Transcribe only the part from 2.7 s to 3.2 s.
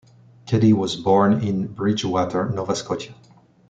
Scotia.